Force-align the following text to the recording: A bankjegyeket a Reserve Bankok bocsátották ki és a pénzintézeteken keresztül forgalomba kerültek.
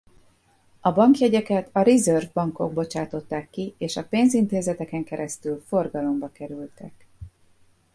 A 0.79 0.91
bankjegyeket 0.91 1.69
a 1.71 1.79
Reserve 1.81 2.29
Bankok 2.33 2.73
bocsátották 2.73 3.49
ki 3.49 3.73
és 3.77 3.95
a 3.97 4.03
pénzintézeteken 4.05 5.03
keresztül 5.03 5.61
forgalomba 5.67 6.29
kerültek. 6.31 7.07